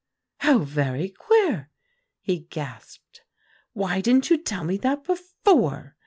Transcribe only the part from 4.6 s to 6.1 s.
me that before?